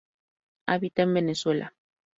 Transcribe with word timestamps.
Habita 0.65 1.03
en 1.03 1.13
Venezuela. 1.13 1.75